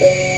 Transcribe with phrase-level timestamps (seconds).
[0.00, 0.37] Thank you.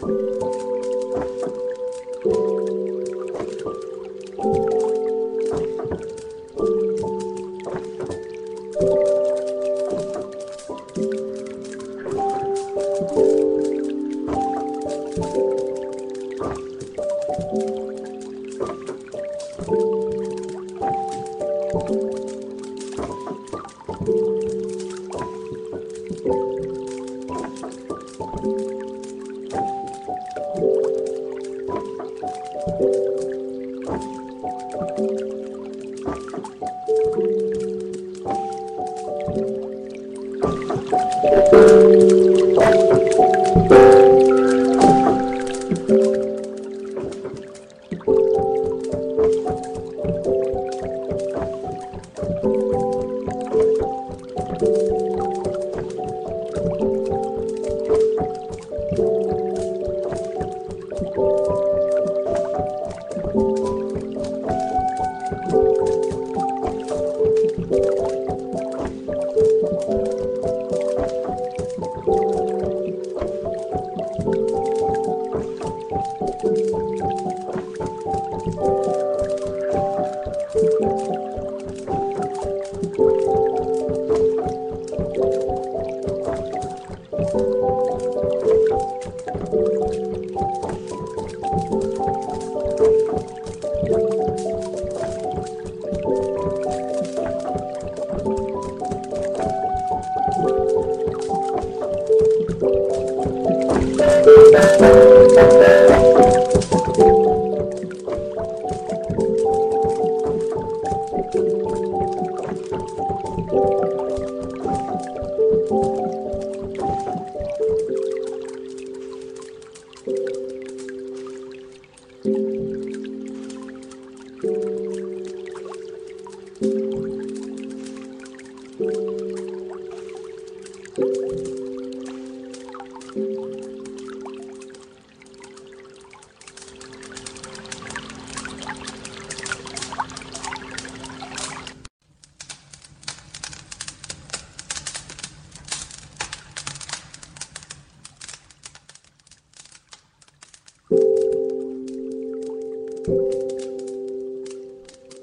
[0.00, 0.57] Bye.